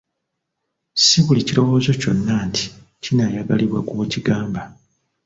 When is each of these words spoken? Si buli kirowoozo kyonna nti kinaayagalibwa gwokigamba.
Si 1.03 1.17
buli 1.25 1.41
kirowoozo 1.47 1.91
kyonna 2.01 2.35
nti 2.47 2.63
kinaayagalibwa 3.03 3.79
gwokigamba. 3.87 4.61